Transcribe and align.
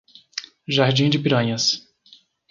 Jardim 0.67 1.11
de 1.11 1.19
Piranhas 1.19 1.87